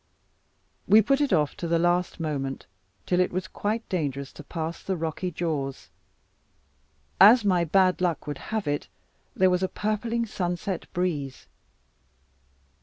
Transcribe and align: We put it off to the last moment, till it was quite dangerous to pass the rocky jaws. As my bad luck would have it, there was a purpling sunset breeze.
We 0.87 1.03
put 1.03 1.21
it 1.21 1.31
off 1.31 1.55
to 1.57 1.67
the 1.67 1.77
last 1.77 2.19
moment, 2.19 2.65
till 3.05 3.19
it 3.19 3.31
was 3.31 3.47
quite 3.47 3.87
dangerous 3.87 4.33
to 4.33 4.43
pass 4.43 4.81
the 4.81 4.97
rocky 4.97 5.29
jaws. 5.29 5.89
As 7.19 7.45
my 7.45 7.63
bad 7.65 8.01
luck 8.01 8.25
would 8.25 8.39
have 8.49 8.67
it, 8.67 8.87
there 9.35 9.51
was 9.51 9.61
a 9.61 9.67
purpling 9.69 10.25
sunset 10.25 10.91
breeze. 10.91 11.45